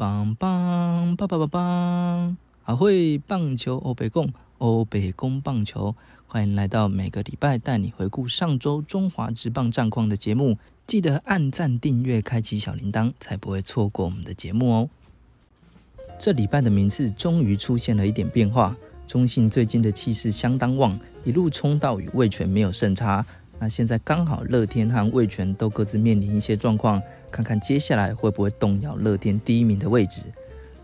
[0.00, 2.36] 棒棒棒棒棒棒！
[2.64, 5.94] 阿会棒球欧北贡欧北贡棒球，
[6.26, 10.56] 欢迎来到每个礼拜带你回顾上周中华职棒战况的节目。
[10.86, 14.88] 记得按赞、订阅、开启小铃铛，才不会错过我们的节目哦。
[16.18, 18.74] 这礼拜的名次终于出现了一点变化，
[19.06, 23.22] 中信最近的气势相当旺，一路冲到与味全没有胜差。
[23.58, 27.02] 那现在刚好乐天和味全都各自面临一些状况。
[27.30, 30.22] 看看接下来会不会动摇乐天第一名的位置。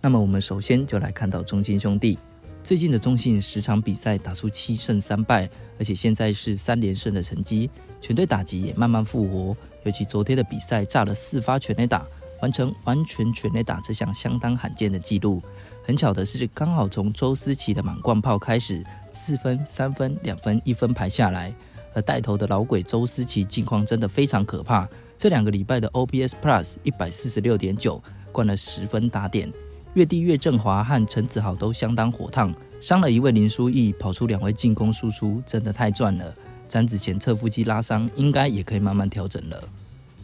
[0.00, 2.18] 那么我们首先就来看到中信兄弟
[2.62, 9.56] 最近的中信十场比赛打出七胜三败，而且现在是三连胜的成绩，全队打击也慢慢复活。
[9.84, 12.06] 尤其昨天的比赛炸了四发全垒打，
[12.42, 15.40] 完成完全全垒打这项相当罕见的纪录。
[15.82, 21.54] 很巧的是，刚好从周思齐的满贯炮开始，四分、三分、两分、一分排下来，
[21.94, 24.88] 而带头的老鬼周思齐近况真的非常可怕。
[25.18, 29.52] 这两个礼拜的 OPS Plus 一百四十六点九，灌了十分打点。
[29.94, 36.32] 越地越振华和陈子豪都相当火烫，伤了一位林书义，跑出两位进攻输出，真的太赚了。
[36.68, 39.60] 詹子前侧腹肌拉伤，应该也可以慢慢调整了。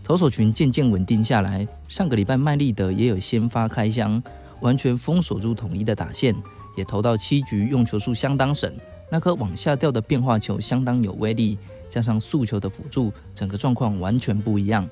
[0.05, 4.23] 投手群渐渐稳定下来，上个礼拜麦利德也有先发开箱，
[4.61, 6.33] 完全封锁住统一的打线，
[6.77, 8.73] 也投到七局，用球数相当省。
[9.11, 11.59] 那颗往下掉的变化球相当有威力。
[11.89, 14.87] 加上速球的辅助，整个状况完全不一样。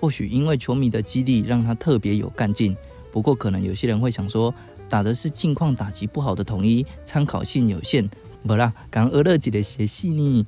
[0.00, 2.76] 或许因为球迷的激励，让他特别有干劲。
[3.12, 4.52] 不过，可能有些人会想说，
[4.88, 8.08] 打的是近况打击不好的统一，参考性有限。
[8.46, 10.44] 不啦，刚俄勒吉的写细腻。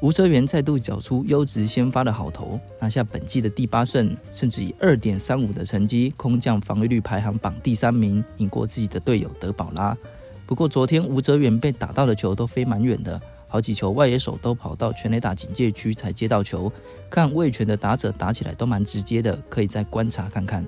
[0.00, 9.96] 吴哲源再度缴出优质先发的好投，拿下本季的第八胜，甚至以二点三五的成绩，空降防御率排行榜第三名，赢过自己的队友德保拉。
[10.48, 13.20] 不过，昨天吴哲远被打到的球都飞蛮远的。
[13.50, 16.72] 好几球外野手都跑到全垒打警戒区才接到球，
[17.10, 20.66] 看魏权的打者打起来都蛮直接的，可以再观察看看。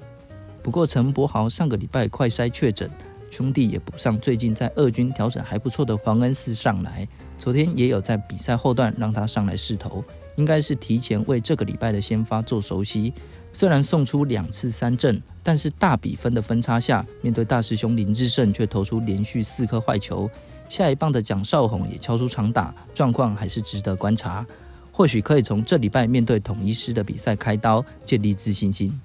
[0.63, 2.91] 不过陈柏豪上个礼拜快筛确诊，
[3.31, 10.05] 兄弟也补上最近在二军调整还不错的黄恩赐上来，昨天也有在比赛后段让他上来试投，
[10.37, 13.15] 应该是提前为这个礼拜的先发做熟悉。
[13.53, 20.31] 虽然送出两次三振，但是大比分的分差下，面对大师兄林志胜却投出连续四颗坏球。
[20.69, 24.47] 下一棒的蒋少红也敲出长打，状况还是值得观察。
[24.93, 29.01] 或许可以从这礼拜面对统一师的比赛开刀，建立自信心。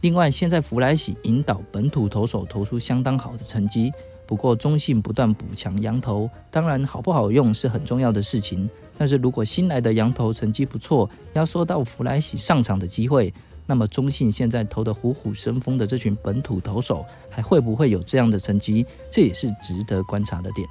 [0.00, 3.92] 另外，现在弗莱喜引导本土投手投出相当好的成绩。
[4.26, 8.70] 不过，中信不断补强羊头，当然好不好用是很重要的事情。
[8.96, 13.34] 但是如果新来的羊头成绩不错，压缩到弗莱喜上场的机会，
[13.70, 18.84] 那么中信现在投的虎虎生风的这群本土投手，还会不会有这样的成绩？
[19.12, 20.68] 这也是值得观察的点。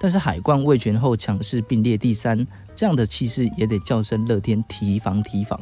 [0.00, 5.60] 但是海冠位权后强势并列第三，这样的气势也得叫声乐天提防提防。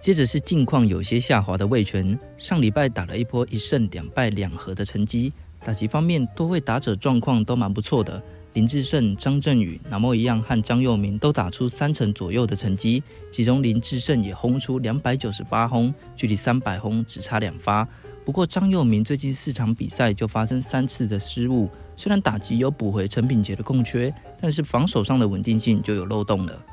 [0.00, 5.30] 接着是近况有些下滑的魏权，上礼拜打了一波一胜两败两和的成绩，
[5.62, 8.22] 打击方面多位打者状况都蛮不错的，
[8.54, 17.88] 林志胜、张振宇、南莫一样和张佑明都打出三成左右的成绩，其中林志胜也轰出两百九十八轰，距离三百轰只差两发。
[18.24, 26.64] 不过张佑明最近四场比赛就发生三次的失误，虽然打击有补回陈品杰的空缺，但是防守上的稳定性就有漏洞了。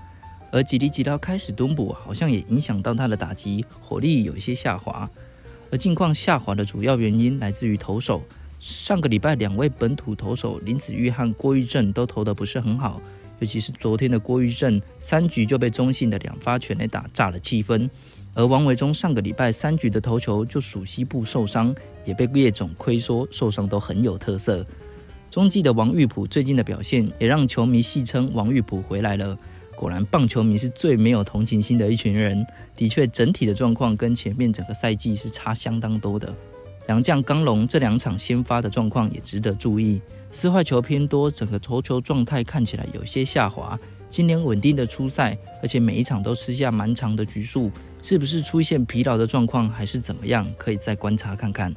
[0.52, 5.10] 而吉利吉刀开始蹲补，好像也影响到他的打击火力有一些下滑。
[5.72, 8.22] 而近况下滑的主要原因来自于投手，
[8.60, 13.02] 上个礼拜两位本土投手林子玉和郭玉正都投得不是很好，
[13.40, 17.90] 尤其是昨天的郭玉正，三局就被中信的两发全垒打炸了七分。
[18.36, 21.74] 而王维忠上个礼拜三局的投球就属西部受伤，
[22.06, 24.66] 也被叶总亏说受伤都很有特色。
[25.32, 29.38] 中继的王玉普最近的表现也让球迷戏称王玉普回来了。
[29.76, 32.46] 果然，棒球迷是最没有同情心的一群人。
[32.76, 36.34] 的确，整体的状况跟前面整个赛季是差相当多的。
[36.90, 40.02] 杨将刚龙这两场先发的状况也值得注意，
[40.32, 43.80] 四坏球偏多，整个投球状态看起来有些下滑。
[44.10, 50.48] 今年稳定的出赛，而且每一场都吃下蛮长的局数，是不是出现疲劳的状况，还是怎么样？
[50.58, 51.72] 可以再观察看看。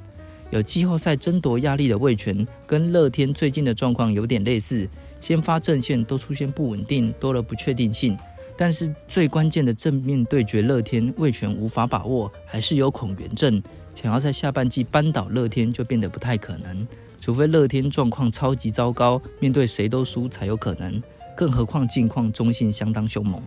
[0.49, 4.89] 有季后赛争夺压力的魏权，跟乐天最近的状况有点类似，
[5.21, 8.17] 先发阵线都出现不稳定，多了不确定性。
[8.57, 13.63] 但是最关键的正面对决，乐天魏权无法把握，还是有恐援症，
[13.95, 16.87] 想要在下半季扳倒乐天就变得不太可能，
[17.21, 21.03] 除非乐天状况超级糟糕，面对谁都输才有可能。
[21.37, 23.43] 更何况近况中性相当凶猛。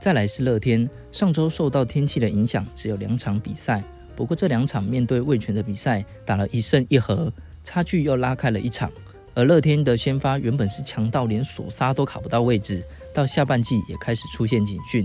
[0.00, 3.82] 再来是乐天，上周受到天气的影响，只有两场比赛。
[4.14, 7.32] 不过这两场面对味全的比赛，打了一胜一和，
[7.64, 8.90] 差距又拉开了一场。
[9.34, 15.04] 而乐天的先发原本是强到连索沙都卡不到位置，到下半季也开始出现警讯。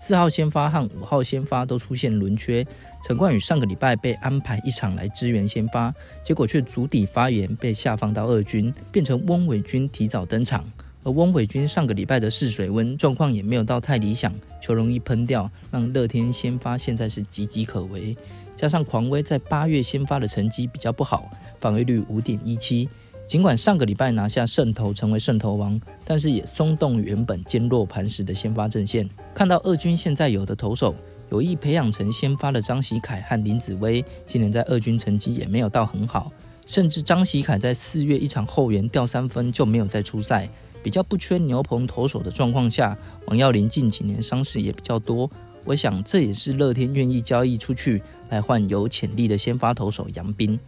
[0.00, 2.66] 四号先发和五号先发都出现轮缺。
[3.06, 5.94] 陈冠宇上个礼拜被安排一场来支援先发，
[6.24, 10.64] 结果却足底发炎被下放到二军，变成翁伟军提早登场。
[11.02, 18.16] 而翁伟军上个礼拜的试水温状况也没有到太理想，球容易喷掉，让乐天先发现在是岌岌可危。
[18.56, 22.88] 加上狂威在八月先发的成绩比较不好，防御率五点一七。
[23.30, 29.08] 尽管上个礼拜拿下胜投成为胜投王，但是也松动原本坚若磐石的先发阵线。
[29.32, 30.92] 看到二军现在有的投手
[31.30, 36.32] 有意培养成先发的张喜凯和林子威，今年在二军成绩也没有到很好，
[36.66, 40.50] 甚至张喜凯在四月一场后援掉三分就没有再出赛。
[40.82, 45.30] 比较不缺牛棚投手的状况下，王耀林近几年伤势也比较多，
[45.64, 50.58] 我想这也是乐天愿意交易出去来换有潜力的先发投手杨斌。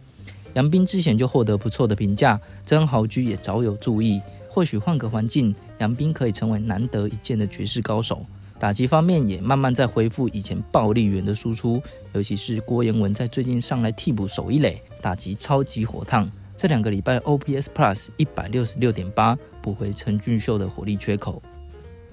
[0.53, 4.21] 杨斌之前就获得不错的评价，曾豪居也早有注意。
[4.47, 8.21] 或许换个环境，杨斌可以成为难得一见的绝世高手。
[8.59, 11.81] 打击方面也慢慢在恢复以前暴力源的输出，
[12.13, 16.29] 尤其是郭彦文在最近上来替补守一垒，打击超级火烫。
[16.55, 21.41] 这两个礼拜 OPS Plus 一百六十六点八，补回陈俊秀的火力缺口。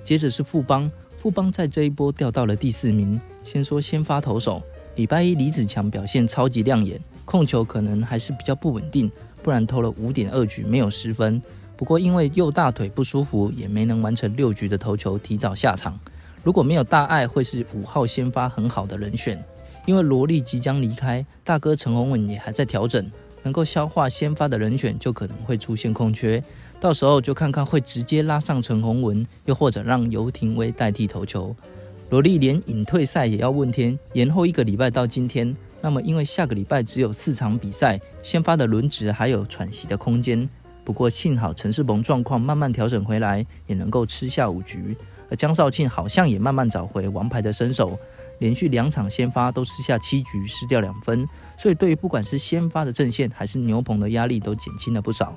[0.03, 3.21] 接着是富邦，富邦在这一波掉到了第四名。
[3.45, 4.63] 先说先发投手，
[4.97, 6.99] 礼拜一李子强表现超级亮眼。
[7.31, 9.09] 控球可能还是比较不稳定，
[9.41, 11.41] 不然投了五点二局没有失分。
[11.77, 15.97] 不过因为右大腿不舒服，也没能完成六局的投球，提早下场。
[16.43, 19.41] 如果没有大碍，会是五号先发很好的人选。
[19.87, 23.09] 因为罗莉即将离开，大哥陈宏文也还在调整，
[23.44, 26.43] 能够消化先发的人选就可能会出现空缺。
[26.81, 31.55] 到时候就看看会直接拉上陈宏文，又或者让游廷威代替投球。
[32.09, 35.56] 罗莉连隐退赛也要问天，延后一个礼拜到今天。
[35.82, 40.49] 那么，因为下个礼拜只有四场比赛，先发的轮值还有喘息的空间。
[40.85, 44.97] 不过幸好陈世鹏状况慢慢调整回来，也能够吃下五局。
[45.31, 47.97] 而江少庆好像也慢慢找回王牌的身手，
[48.41, 51.27] 连续两场先发都吃下七局，失掉两分。
[51.56, 55.37] 所以对于不管是先发的阵线，还是牛棚的压力都减轻了不少。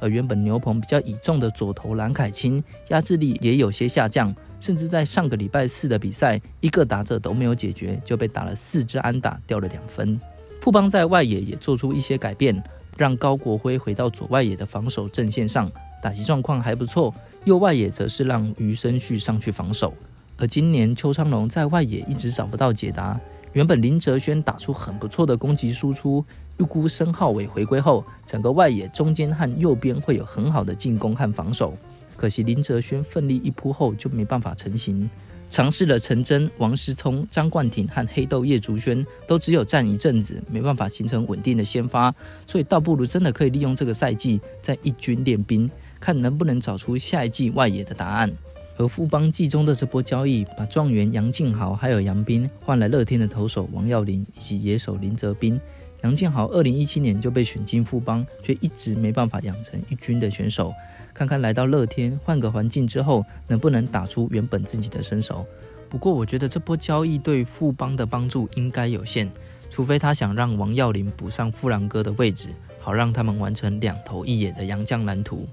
[0.00, 10.20] 而原本牛棚比较倚重的左投蓝凯青，压制力也有些下降，甚至在上个礼拜四的比赛，一个打者都没有解决，就被打了四支安打，掉了两分。
[10.60, 12.62] 富邦在外野也做出一些改变，
[12.96, 15.70] 让高国辉回到左外野的防守阵线上，
[16.02, 17.14] 打击状况还不错。
[17.44, 19.92] 右外野则是让余生旭上去防守。
[20.36, 23.20] 而今年邱昌龙在外野一直找不到解答，
[23.52, 26.24] 原本林哲轩打出很不错的攻击输出。
[26.58, 31.76] 预估申浩伟回归后，整个外野中间和右边会有很好的进攻和防守。
[32.16, 35.08] 可惜林哲轩奋力一扑后就没办法成型。
[35.50, 42.12] 尝试了陈真、王思聪、张冠廷和黑豆叶竹轩，都只有站一阵子，没办法形成稳定的先发。
[42.46, 48.32] 所以倒不如真的可以利用这个赛季在一军练兵，看能不能找出下一季外野的答案。
[48.76, 55.60] 而富邦季中的这波交易，把状元杨敬豪还有杨斌换来乐天的投手王耀林以及野手林泽斌。
[56.04, 60.70] 杨建豪二零一七年就被选进富邦，却一直没办法养成一军的选手。
[61.14, 65.46] 看看来到乐天换个环境之后，能不能打出原本自己的身手？
[65.88, 69.32] 不过我觉得这波交易对富邦的帮助应该有限，
[69.70, 75.48] 除非他想让王耀林补上富兰哥的位置，好让他们完成两头一野的洋将蓝图。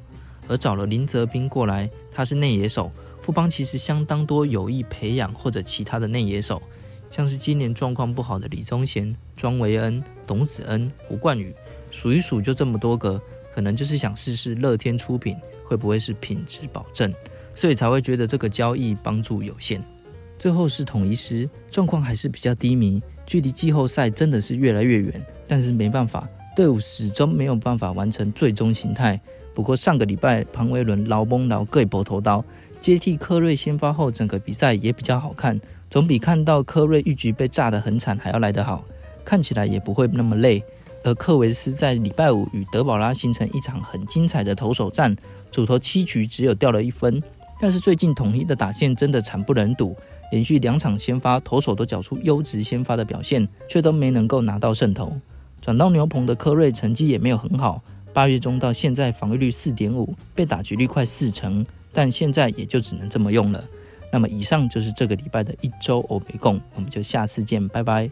[0.49, 6.61] 而找了林泽斌过来，他是内野手，富邦其实相当多有意培养或者其他的内野手。
[7.11, 11.53] 像是今年状况不好的李宗贤、庄维恩、董子恩、胡冠宇，
[11.91, 13.21] 数一数就这么多个，
[13.53, 17.13] 可能就是想试试乐天出品会不会是品质保证，
[17.53, 19.83] 所以才会觉得这个交易帮助有限。
[20.39, 29.19] 最后是统一师，状况还是比较低迷，距离季后赛真的是越来越远，但是没办法，队伍始终没有办法完成最终形态。
[29.53, 32.43] 不过上个礼拜庞维伦劳崩劳各搏头刀，
[32.79, 35.59] 接替科瑞先发后，整个比赛也比较好看。
[35.89, 38.83] 总比看到科瑞一局被炸得很惨还要来得好，
[39.25, 40.63] 看起来也不会那么累。
[41.03, 45.15] 而克维斯在礼拜五与德保拉形成一场很精彩的投手战，
[45.51, 47.21] 主投七局只有掉了一分。
[47.59, 49.95] 但是最近统一的打线真的惨不忍睹，
[50.31, 55.11] 连续两场先发投手都缴出优质先发的表现，却都没能够拿到胜投。
[55.59, 57.81] 转到牛棚的科瑞成绩也没有很好，
[58.13, 63.63] 八月中到现在防御率四点五，被打局率快四成，但现在也就只能这么用了。
[64.11, 68.09] 那么以上就是这个礼拜的一周欧美共，我们就下次见，拜拜。